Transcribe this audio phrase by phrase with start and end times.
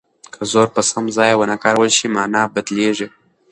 [0.33, 3.07] که زور په سم ځای ونه کارول شي مانا بدلیږي.